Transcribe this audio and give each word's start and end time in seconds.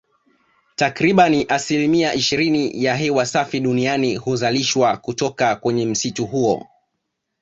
Takribani 0.75 1.45
asilimia 1.49 2.13
ishirini 2.13 2.83
ya 2.83 2.95
hewa 2.95 3.25
safi 3.25 3.59
duniani 3.59 4.15
huzalishwa 4.15 4.97
kutoka 4.97 5.55
kwenye 5.55 5.85
msitu 5.85 6.25
huo 6.25 6.67